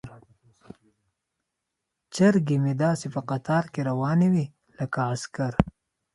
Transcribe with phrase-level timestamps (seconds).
[2.15, 4.45] چرګې مې داسې په قطار کې روانې وي
[4.79, 5.53] لکه عسکر.